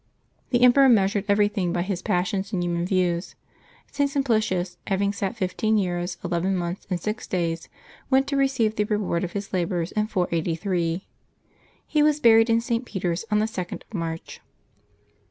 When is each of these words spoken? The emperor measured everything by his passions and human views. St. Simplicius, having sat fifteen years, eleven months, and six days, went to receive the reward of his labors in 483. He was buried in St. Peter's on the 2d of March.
The 0.49 0.63
emperor 0.63 0.89
measured 0.89 1.25
everything 1.27 1.71
by 1.71 1.83
his 1.83 2.01
passions 2.01 2.51
and 2.51 2.63
human 2.63 2.87
views. 2.87 3.35
St. 3.91 4.09
Simplicius, 4.09 4.77
having 4.87 5.13
sat 5.13 5.35
fifteen 5.35 5.77
years, 5.77 6.17
eleven 6.23 6.57
months, 6.57 6.87
and 6.89 6.99
six 6.99 7.27
days, 7.27 7.69
went 8.09 8.25
to 8.29 8.35
receive 8.35 8.77
the 8.77 8.85
reward 8.85 9.23
of 9.23 9.33
his 9.33 9.53
labors 9.53 9.91
in 9.91 10.07
483. 10.07 11.05
He 11.85 12.01
was 12.01 12.19
buried 12.19 12.49
in 12.49 12.61
St. 12.61 12.83
Peter's 12.83 13.25
on 13.29 13.37
the 13.37 13.45
2d 13.45 13.83
of 13.85 13.93
March. 13.93 14.41